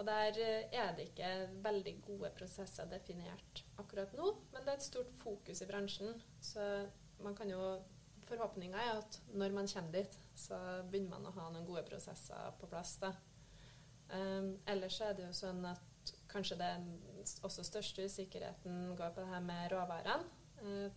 [0.00, 1.32] Og der uh, er det ikke
[1.64, 6.14] veldig gode prosesser definert akkurat nå, men det er et stort fokus i bransjen.
[6.40, 6.68] Så
[7.22, 7.80] man kan jo
[8.22, 10.56] Forhåpninga er at når man kommer dit, så
[10.88, 12.94] begynner man å ha noen gode prosesser på plass.
[13.02, 13.10] da.
[14.12, 16.86] Um, ellers er det jo sånn at kanskje den
[17.44, 20.30] også største usikkerheten går på det her med råvarene.
[20.62, 20.88] Uh,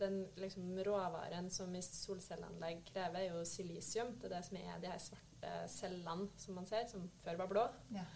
[0.00, 4.14] den liksom, råvaren som i solcelleanlegg krever, er jo silisium.
[4.18, 7.52] Det er det som er de her svarte cellene som man ser, som før var
[7.52, 7.66] blå.
[7.94, 8.06] Ja.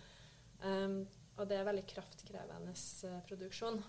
[0.62, 1.02] Um,
[1.34, 3.80] og det er veldig kraftkrevende uh, produksjon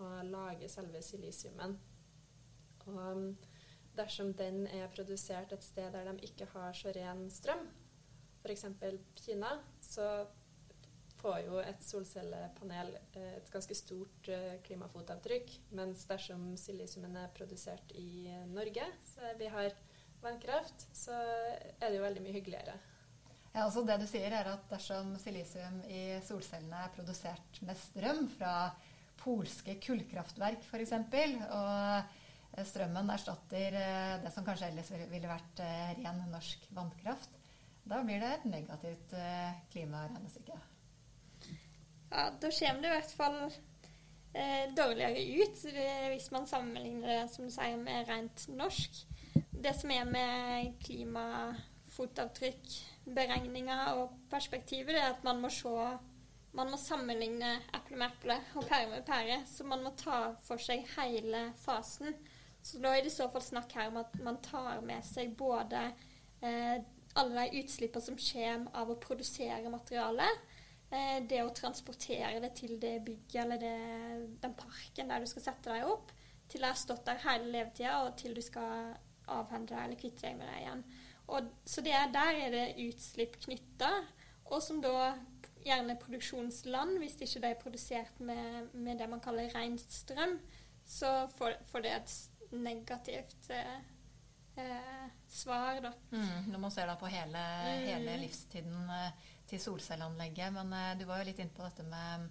[0.00, 1.76] å lage selve silisiumen.
[2.88, 3.26] Og um,
[3.96, 7.66] dersom den er produsert et sted der de ikke har så ren strøm,
[8.44, 8.66] f.eks.
[9.20, 10.26] Kina, så
[11.20, 15.54] får jo et solcellepanel eh, et ganske stort uh, klimafotavtrykk.
[15.78, 19.72] Mens dersom silisiumen er produsert i Norge, så vi har
[20.24, 22.76] vannkraft, så er det jo veldig mye hyggeligere.
[23.54, 28.26] Ja, altså det du sier er at Dersom silisium i solcellene er produsert med strøm
[28.34, 28.54] fra
[29.20, 30.94] polske kullkraftverk f.eks.,
[31.54, 37.30] og strømmen erstatter eh, det som kanskje ellers ville vært eh, ren norsk vannkraft,
[37.84, 40.58] da blir det et negativt eh, klimaregnestykke.
[42.14, 43.38] Ja, da kommer det i hvert fall
[44.74, 45.60] dårligere ut
[46.10, 48.90] hvis man sammenligner det som du sier, med rent norsk.
[49.34, 51.73] Det som er med klimafotavtrykk,
[53.04, 55.74] beregninger og perspektiver, er at man må se
[56.54, 59.40] man må sammenligne eple med eple og pære med pære.
[59.46, 62.14] Så man må ta for seg hele fasen.
[62.62, 65.34] Så da er det i så fall snakk her om at man tar med seg
[65.36, 65.80] både
[66.40, 66.76] eh,
[67.18, 70.44] alle de utslippene som kommer av å produsere materialet,
[70.90, 73.74] eh, det å transportere det til det bygget eller det,
[74.42, 76.14] den parken der du skal sette deg opp,
[76.48, 78.94] til det har stått der hele levetida, og til du skal
[79.34, 80.86] avhende deg eller kvitte deg med det igjen.
[81.32, 83.90] Og, så det, der er det utslipp knytta,
[84.52, 85.14] og som da
[85.64, 90.36] gjerne produksjonsland, hvis ikke det er produsert med, med det man kaller ren strøm,
[90.84, 92.16] så får, får, det et
[92.52, 93.78] negativt eh,
[94.60, 95.94] eh, svar, da.
[96.12, 97.86] Mm, når man ser da på hele, Mm.
[97.88, 100.52] hele livstiden eh, til solcelleanlegget.
[100.52, 102.28] Men eh, du var jo litt inne på dette med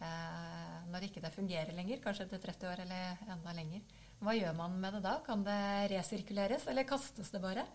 [0.00, 3.82] eh, når ikke det fungerer lenger, kanskje etter 30 år eller enda lenger.
[4.20, 5.16] Hva gjør man med det da?
[5.26, 7.66] Kan det resirkuleres, eller kastes det bare?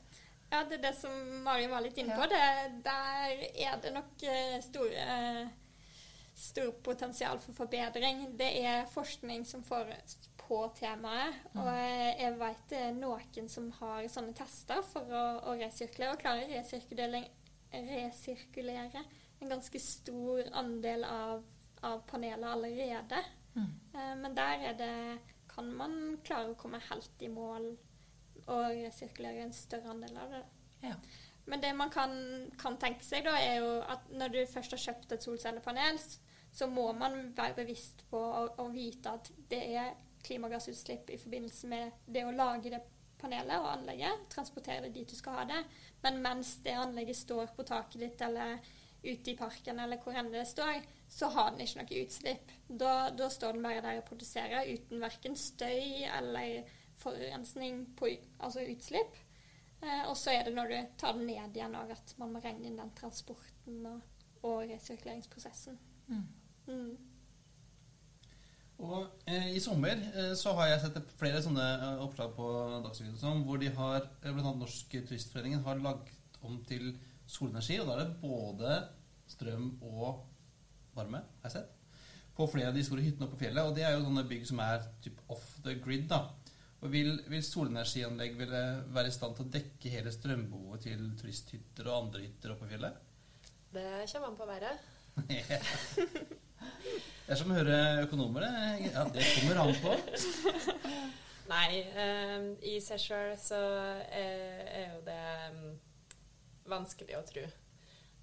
[0.56, 1.12] Ja, det er det som
[1.44, 2.28] Mari var litt inne på.
[2.32, 2.44] Det,
[2.86, 5.08] der er det nok eh, store
[6.36, 8.38] stor potensial for forbedring.
[8.40, 9.92] Det er forskning som får
[10.40, 11.42] på temaet.
[11.56, 16.16] Og eh, jeg vet det er noen som har sånne tester for å, å resirkulere,
[16.16, 17.24] og klarer å resirkulere,
[17.72, 19.06] resirkulere
[19.42, 21.44] en ganske stor andel av,
[21.84, 23.24] av panelet allerede.
[23.56, 23.72] Mm.
[23.96, 24.94] Eh, men der er det
[25.56, 27.74] kan man klare å komme helt i mål
[28.52, 30.44] og sirkulere en større andel av det.
[30.86, 30.96] Ja.
[31.46, 32.16] Men det man kan,
[32.62, 36.00] kan tenke seg, da, er jo at når du først har kjøpt et solcellepanel,
[36.56, 38.20] så må man være bevisst på
[38.58, 39.94] å, vite at det er
[40.26, 42.82] klimagassutslipp i forbindelse med det å lage det
[43.20, 45.62] panelet og anlegget, transportere det dit du skal ha det.
[46.02, 48.58] Men mens det anlegget står på taket ditt eller
[49.06, 50.80] ute i parken eller hvor enn det står,
[51.12, 52.56] så har den ikke noe utslipp.
[52.66, 56.64] Da, da står den bare der og produserer uten verken støy eller
[57.06, 59.18] forurensning på altså utslipp.
[59.82, 62.44] Eh, og så er det når du tar den ned igjen òg, at man må
[62.44, 64.00] regne inn den transporten og,
[64.44, 65.78] og resirkuleringsprosessen.
[66.08, 66.24] Mm.
[66.68, 66.96] Mm.
[68.84, 72.48] Og eh, I sommer eh, så har jeg sett flere sånne eh, oppslag på
[72.84, 74.34] Dagsrevyen sånn, hvor de har, bl.a.
[74.34, 76.92] blant annet Norsk Turistforeningen har lagt om til
[77.30, 77.80] solenergi.
[77.80, 78.80] Og da er det både
[79.32, 80.26] strøm og
[80.96, 81.72] varme, har jeg sett,
[82.36, 83.64] på flere av de store hyttene oppe på fjellet.
[83.64, 86.10] Og det er jo sånne bygg som er typ off the grid.
[86.12, 86.26] da.
[86.86, 88.62] Og Vil, vil solenergianlegg ville
[88.94, 92.76] være i stand til å dekke hele strømbehovet til turisthytter og andre hytter oppe på
[92.76, 93.00] fjellet?
[93.74, 94.78] Det kommer an på været.
[97.26, 98.44] Det er som å høre økonomer.
[98.46, 98.92] det.
[98.94, 99.96] Ja, det kommer an på.
[101.54, 103.62] Nei, eh, i seg sjøl så
[104.06, 105.24] er, er jo det
[105.56, 105.64] um,
[106.70, 107.48] vanskelig å tro.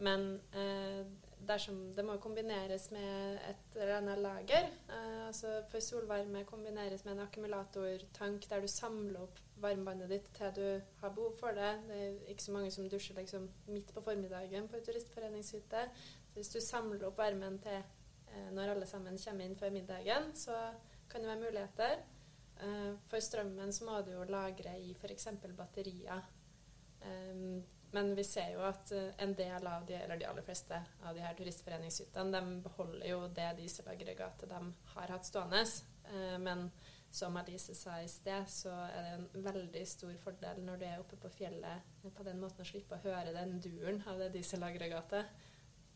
[0.07, 1.03] Men eh,
[1.47, 7.17] dersom det må kombineres med et eller annet lager eh, altså For solvarme kombineres med
[7.17, 10.65] en akkumulatortank der du samler opp varmevannet ditt til du
[11.01, 11.73] har behov for det.
[11.89, 15.85] Det er ikke så mange som dusjer liksom midt på formiddagen på en turistforeningshytte.
[16.29, 20.33] Så hvis du samler opp varmen til eh, når alle sammen kommer inn før middagen,
[20.35, 20.57] så
[21.11, 22.03] kan det være muligheter.
[22.63, 25.29] Eh, For strømmen så må du jo lagre i f.eks.
[25.57, 26.27] batterier.
[27.03, 30.79] Um, men vi ser jo at eh, en del av de, eller de aller fleste
[31.05, 34.61] av de her turistforeningshyttene, de beholder jo det dieselaggregatet de
[34.95, 35.61] har hatt stående.
[36.09, 36.71] Eh, men
[37.13, 41.01] som Alice sa i sted, så er det en veldig stor fordel når du er
[41.03, 44.33] oppe på fjellet eh, på den måten å slippe å høre den duren av det
[44.39, 45.49] dieselaggregatet.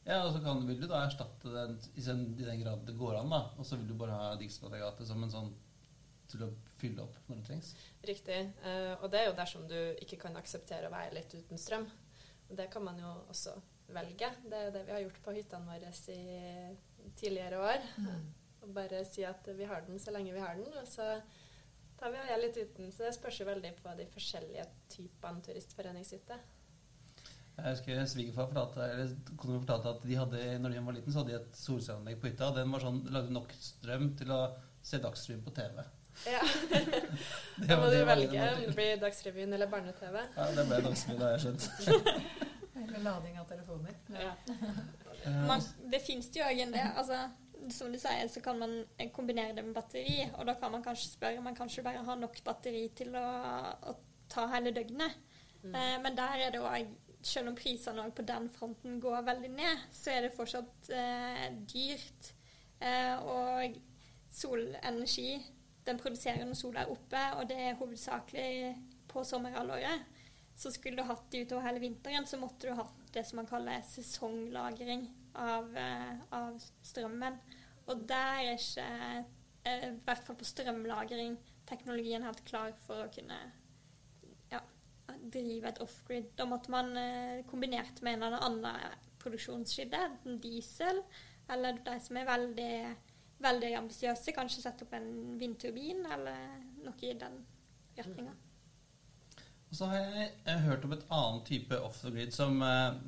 [0.06, 3.16] Ja, og så kan, vil du da erstatte den den, i den grad det går
[3.22, 3.40] an, da.
[3.56, 5.54] Og så vil du bare ha dieselaggregatet som en sånn
[6.30, 7.70] til å fylle opp når det trengs.
[8.08, 8.40] Riktig.
[8.64, 11.88] Uh, og det er jo dersom du ikke kan akseptere å være litt uten strøm.
[12.46, 13.56] Og det kan man jo også
[13.94, 14.30] velge.
[14.46, 17.88] Det er det vi har gjort på hyttene våre i tidligere år.
[18.64, 21.20] Og bare si at vi har den så lenge vi har den, og så
[21.98, 22.90] tar vi av litt uten.
[22.92, 26.38] Så det spørs jo veldig på de forskjellige typene turistforeningshytte.
[27.56, 31.56] Jeg husker svigerfar fortalte, at de hadde, når de var liten, så hadde de et
[31.56, 32.50] solcelleanlegg på hytta.
[32.50, 34.40] og Den var sånn, lagde nok strøm til å
[34.84, 35.80] se Dagsrevyen på TV.
[36.24, 36.42] Ja.
[37.68, 40.18] Da må du velge om det blir Dagsrevyen eller Barne-TV.
[40.37, 41.70] Ja, det ble Dagsrevyen, har jeg skjønt.
[42.76, 43.94] Eller lading av telefoner.
[44.12, 44.35] Ja.
[45.24, 47.22] Eh, Man, det finnes jo òg en del altså,
[47.72, 48.74] Som du sier, så kan man
[49.16, 50.20] kombinere det med batteri.
[50.37, 53.24] Og da kan man kanskje spørre man kanskje bare har nok batteri til å,
[53.90, 53.96] å
[54.31, 55.16] ta hele døgnet.
[55.64, 55.72] Mm.
[55.72, 56.94] Eh, men der er det òg
[57.26, 62.29] Selv om prisene på den fronten går veldig ned, så er det fortsatt eh, dyrt.
[62.79, 63.81] Eh, og
[64.31, 65.33] solenergi
[65.87, 68.75] den produserer når sola er oppe, og det er hovedsakelig
[69.11, 70.07] på sommerhalvåret.
[70.57, 73.49] Så skulle du hatt det utover hele vinteren, så måtte du hatt det som man
[73.49, 77.38] kaller sesonglagring av, eh, av strømmen.
[77.87, 78.87] Og der er ikke,
[79.64, 83.38] eh, i hvert fall på strømlagring, teknologien helt klar for å kunne
[84.51, 84.61] ja,
[85.09, 86.33] drive et off-grid.
[86.37, 91.03] Da måtte man eh, kombinert med en eller annen produksjonskilde, enten diesel,
[91.51, 92.75] eller de som er veldig,
[93.42, 95.09] veldig ambisiøse, kanskje sette opp en
[95.40, 97.38] vindturbin, eller noe i den
[97.99, 98.33] retninga.
[99.66, 102.99] Og så har jeg, jeg hørt om et annet type off the grid som eh,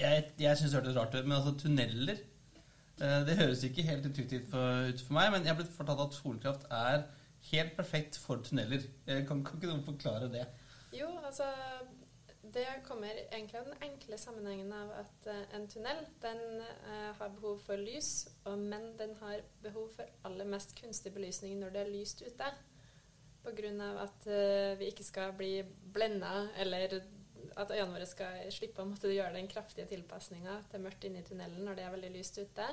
[0.00, 4.06] Jeg, jeg syns det hørtes rart ut, men altså tunneler eh, Det høres ikke helt
[4.08, 7.04] intuitivt ut for meg, men jeg har blitt fortalt at solkraft er
[7.50, 8.86] helt perfekt for tunneler.
[9.04, 10.46] Eh, Kan, kan ikke noen forklare det?
[10.96, 11.50] Jo, altså
[12.54, 17.32] Det kommer egentlig av den enkle sammenhengen av at eh, en tunnel den eh, har
[17.34, 21.90] behov for lys, men den har behov for aller mest kunstig belysning når det er
[21.90, 22.52] lyst ute.
[23.44, 23.88] Pga.
[24.00, 26.94] at uh, vi ikke skal bli blenda, eller
[27.56, 31.26] at øynene våre skal slippe å måtte gjøre den kraftige tilpasninga til mørkt inne i
[31.26, 32.68] tunnelen når det er veldig lyst ute,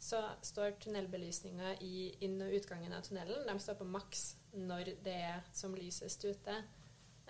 [0.00, 4.24] så står tunnelbelysninga i inn- og utgangen av tunnelen de står på maks
[4.56, 6.58] når det er som lysest ute.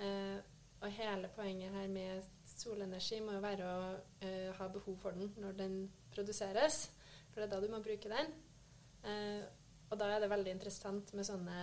[0.01, 0.39] Uh,
[0.81, 5.33] og hele poenget her med solenergi må jo være å uh, ha behov for den
[5.41, 5.77] når den
[6.15, 6.87] produseres,
[7.31, 8.33] for det er da du må bruke den.
[9.05, 9.45] Uh,
[9.91, 11.61] og da er det veldig interessant med sånne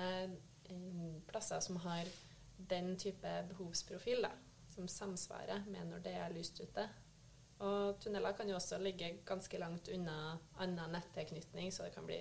[1.30, 2.08] plasser som har
[2.70, 4.32] den type behovsprofil, da,
[4.74, 6.84] som samsvarer med når det er lyst ute.
[7.64, 12.20] Og tunneler kan jo også ligge ganske langt unna annen nettilknytning, så det kan, bli,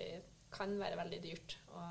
[0.53, 1.83] kan, være veldig dyrt å,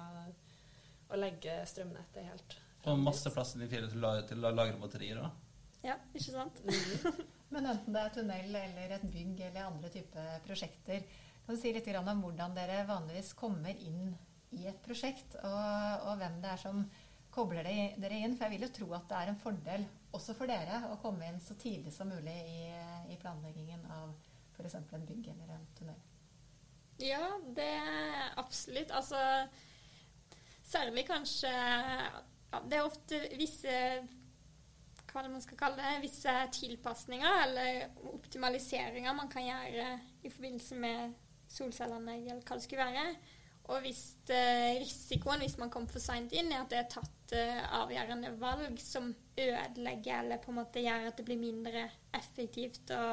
[1.13, 2.57] å legge strømnettet helt.
[2.87, 5.43] Og masse plass i fjellet til, til å lagre batterier òg.
[5.87, 6.61] Ja, ikke sant?
[6.67, 7.25] Mm.
[7.55, 11.05] Men enten det er tunnel eller et bygg eller andre typer prosjekter,
[11.47, 14.11] kan du si litt om hvordan dere vanligvis kommer inn
[14.57, 16.81] i et prosjekt, og, og hvem det er som
[17.31, 18.35] kobler dere inn.
[18.35, 21.29] For jeg vil jo tro at det er en fordel også for dere å komme
[21.29, 22.67] inn så tidlig som mulig i,
[23.13, 24.15] i planleggingen av
[24.57, 24.79] f.eks.
[24.81, 26.03] en bygg eller en tunnel.
[27.03, 28.91] Ja, det er absolutt.
[28.97, 29.21] Altså
[30.67, 31.53] særlig kanskje
[32.57, 33.81] ja, Det er ofte visse
[35.13, 39.87] hva man skal kalle det, visse tilpasninger eller optimaliseringer man kan gjøre
[40.27, 41.15] i forbindelse med
[41.49, 43.07] solcelleanlegg, eller hva det skulle være.
[43.73, 47.35] Og hvis eh, risikoen, hvis man kommer for seint inn, er at det er tatt
[47.35, 52.93] eh, avgjørende valg som ødelegger eller på en måte gjør at det blir mindre effektivt
[52.95, 53.07] å,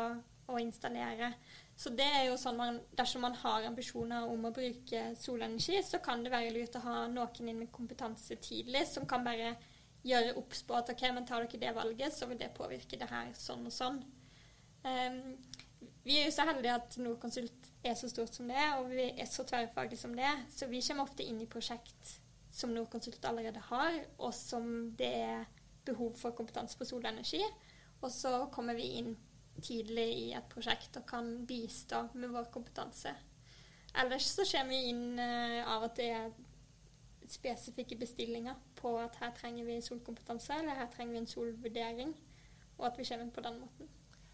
[0.53, 1.31] å installere.
[1.75, 5.99] Så det er jo sånn man, Dersom man har ambisjoner om å bruke solenergi, så
[6.05, 9.55] kan det være lurt å ha noen inn med kompetanse tidlig som kan bare
[10.03, 13.07] gjøre obs på at ok, men tar dere det valget, så vil det påvirke det
[13.09, 14.01] her sånn og sånn.
[14.83, 15.37] Um,
[16.03, 19.27] vi er jo så heldige at Norconsult er så stort som det og vi er
[19.29, 20.31] så tverrfaglige som det.
[20.51, 22.17] Så vi kommer ofte inn i prosjekt
[22.53, 25.45] som Norconsult allerede har, og som det er
[25.87, 27.41] behov for kompetanse på solenergi.
[28.03, 29.13] Og så kommer vi inn
[29.61, 33.13] tidlig i et prosjekt og kan bistå med vår kompetanse.
[34.01, 36.31] Ellers så kommer vi inn uh, av at det er
[37.29, 42.15] spesifikke bestillinger på at her trenger vi solkompetanse, eller her trenger vi en solvurdering,
[42.79, 43.91] og at vi kommer inn på den måten.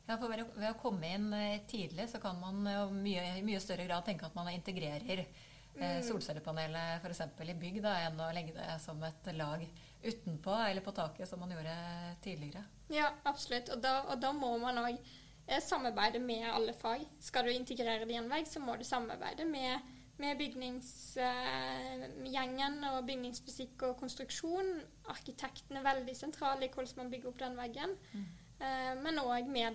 [0.09, 3.85] Ja, for ved å, komme inn eh, tidlig, så kan man i mye, mye, større
[3.85, 5.43] grad tenke at man integrerer eh,
[5.75, 6.01] mm.
[6.07, 7.21] solcellepanelet f.eks.
[7.45, 9.61] i bygg, da, enn å legge det som et lag
[10.03, 11.75] utenpå eller på taket, som man gjorde
[12.23, 12.63] tidligere.
[12.93, 13.69] Ja, absolutt.
[13.73, 16.99] Og da, og da må man òg eh, samarbeide med alle fag.
[17.23, 19.79] Skal du integrere det i en vegg, så må du samarbeide med,
[20.21, 24.69] med bygningsgjengen eh, og bygningsfysikk og konstruksjon.
[25.11, 27.91] Arkitekten er veldig sentral i hvordan man bygger opp den veggen.
[28.13, 28.27] Mm.
[28.59, 29.71] Eh, men òg med,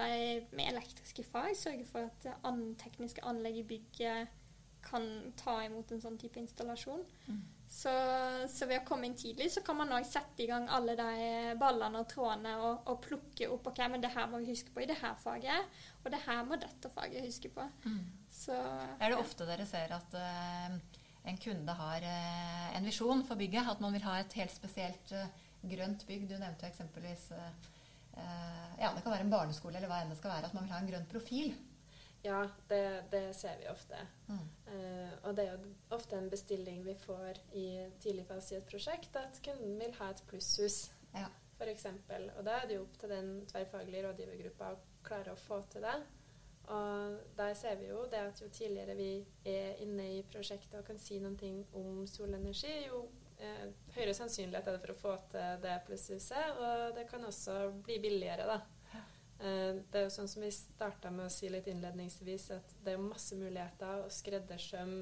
[0.52, 1.50] med, elektriske fag.
[1.57, 4.40] Sørge for at an, tekniske anlegg i bygget
[4.85, 5.05] kan
[5.38, 7.03] ta imot en sånn type installasjon.
[7.27, 7.42] Mm.
[7.75, 7.90] Så,
[8.47, 11.55] så, ved å komme inn tidlig, så kan man òg sette i gang alle de
[11.59, 14.85] ballene og trådene og, og, plukke opp ok, men det her må vi huske på
[14.85, 17.66] i det her faget, og det her må dette faget huske på.
[17.88, 18.05] Mm.
[18.31, 20.79] Så, er det ofte dere ser at uh,
[21.33, 23.75] en kunde har uh, en visjon for bygget?
[23.75, 25.27] At man vil ha et helt spesielt uh,
[25.66, 26.29] grønt bygg?
[26.31, 27.31] Du nevnte eksempelvis
[28.14, 30.70] ja, det kan være en barneskole eller hva enn det skal være, at man vil
[30.70, 31.49] ha en grønn profil.
[32.24, 34.00] Ja, det, det ser vi ofte.
[34.26, 34.44] Mm.
[34.66, 37.66] Uh, og det er jo ofte en bestilling vi får i
[38.00, 40.78] tidlig fase i et prosjekt, at kunden vil ha et plusshus,
[41.12, 41.28] ja.
[41.58, 41.84] f.eks.
[42.38, 45.84] Og da er det jo opp til den tverrfaglige rådgivergruppa å klare å få til
[45.84, 45.98] det.
[46.72, 49.10] Og der ser vi jo det at jo tidligere vi
[49.44, 53.02] er inne i prosjektet og kan si noe om solenergi, jo
[53.37, 53.66] eh,
[53.98, 56.56] høyere sannsynlighet er det for å få til det plusshuset.
[56.56, 58.62] Og det kan også bli billigere, da.
[59.44, 62.94] Eh, det er jo sånn som vi starta med å si litt innledningsvis, at det
[62.94, 64.94] er masse muligheter, og skreddersøm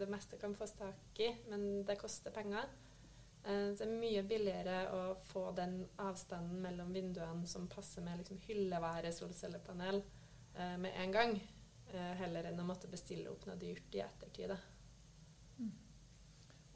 [0.00, 2.70] Det meste kan fås tak i, men det koster penger.
[3.40, 8.36] Så det er mye billigere å få den avstanden mellom vinduene som passer med liksom
[8.44, 10.02] hyllevære solcellepanel
[10.54, 11.32] eh, med en gang,
[11.88, 14.52] eh, heller enn å måtte bestille opp noe dyrt i ettertid.
[14.52, 14.58] Da.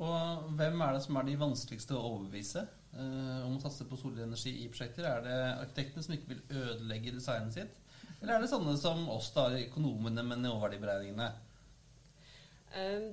[0.05, 3.99] Og hvem er det som er de vanskeligste å overbevise eh, om å satse på
[3.99, 5.07] solenergi i prosjekter?
[5.09, 7.81] Er det arkitektene som ikke vil ødelegge designet sitt?
[8.21, 11.29] Eller er det sånne som oss, da, økonomene med nåverdiberegningene?
[12.75, 13.11] Um,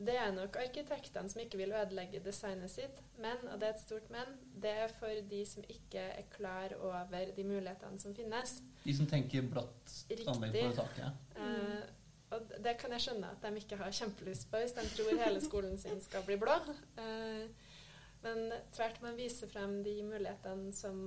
[0.00, 3.00] det er nok arkitektene som ikke vil ødelegge designet sitt.
[3.20, 6.72] Men, og det er et stort men, det er for de som ikke er klar
[6.78, 8.60] over de mulighetene som finnes.
[8.84, 11.24] De som tenker blått anlegg på taket?
[11.36, 11.82] Uh,
[12.30, 15.40] og det kan jeg skjønne at de ikke har kjempelyst på hvis de tror hele
[15.42, 16.54] skolen sin skal bli blå.
[17.02, 17.48] Eh,
[18.24, 20.98] men tvert man viser frem de mulighetene som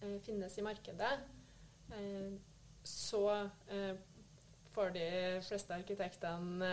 [0.00, 1.12] eh, finnes i markedet,
[1.94, 2.34] eh,
[2.86, 3.22] så
[4.76, 5.06] får de
[5.42, 6.68] fleste arkitektene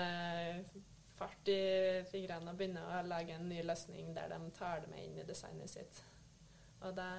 [1.17, 5.05] fart i fingrene og begynner å lage en ny løsning der de tar det med
[5.05, 6.01] inn i designet sitt.
[6.83, 7.09] Og det,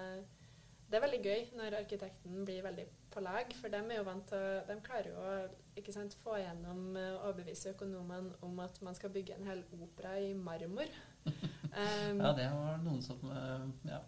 [0.90, 4.26] det er veldig gøy når arkitekten blir veldig på lag, for de er jo vant
[4.28, 9.12] til De klarer jo å sant, få gjennom å overbevise økonomene om at man skal
[9.14, 10.90] bygge en hel opera i marmor.
[11.74, 13.98] Um, ja, det var noen som uh, Ja.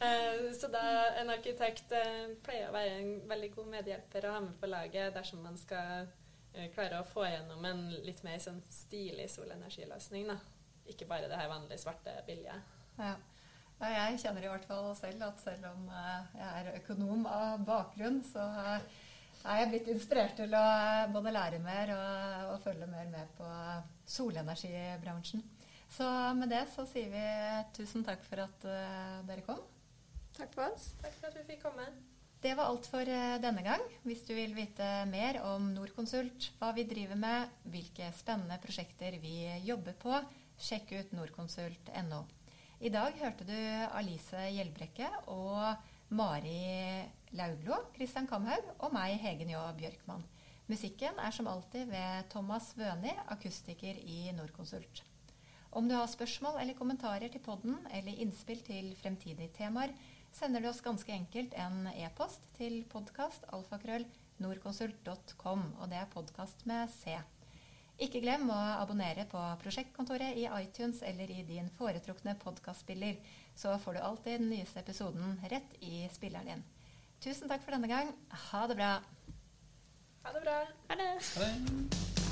[0.00, 0.84] uh, så da
[1.20, 5.12] en arkitekt uh, pleier å være en veldig god medhjelper å ha med på laget
[5.16, 6.08] dersom man skal
[6.70, 10.28] klare å få gjennom en litt mer sånn stilig solenergiløsning.
[10.30, 10.36] da.
[10.86, 12.54] Ikke bare det her vanlige svarte billige.
[12.94, 13.16] Ja.
[13.80, 13.88] ja.
[13.90, 18.46] jeg kjenner i hvert fall selv at selv om jeg er økonom av bakgrunn, så
[19.44, 20.64] er jeg blitt inspirert til å
[21.12, 23.48] både lære mer og, og følge mer med på
[24.16, 25.44] solenergibransjen.
[25.94, 26.06] Så
[26.38, 27.26] med det så sier vi
[27.76, 29.60] tusen takk for at uh, dere kom.
[30.34, 30.90] Takk for oss.
[31.02, 31.86] Takk for at vi fikk komme.
[32.44, 33.84] Det var alt for uh, denne gang.
[34.02, 39.36] Hvis du vil vite mer om Norconsult, hva vi driver med, hvilke spennende prosjekter vi
[39.68, 40.18] jobber på,
[40.58, 42.24] sjekk ut norconsult.no.
[42.84, 43.56] I dag hørte du
[43.94, 47.02] Alice Gjelbrekke og Mari
[47.34, 50.22] Lauglo, Kristian Kamhaug og meg, Hegen Jå Bjørkmann.
[50.70, 55.02] Musikken er som alltid ved Thomas Vøni, akustiker i Norconsult.
[55.74, 59.90] Om du har spørsmål eller kommentarer til podden eller innspill til fremtidige temaer,
[60.30, 67.18] sender du oss ganske enkelt en e-post til podkastalfakrøll.norconsult.com, og det er podkast med C.
[68.06, 73.14] Ikke glem å abonnere på Prosjektkontoret i iTunes eller i din foretrukne podkastspiller
[73.56, 76.64] så får du alltid den nyeste episoden rett i spilleren din.
[77.20, 78.12] Tusen takk for denne gang.
[78.50, 78.92] Ha det bra.
[80.24, 80.60] Ha det bra.
[80.88, 81.10] Ha det.
[81.36, 82.23] Ha det.